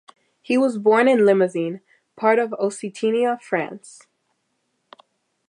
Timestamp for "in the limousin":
1.07-1.81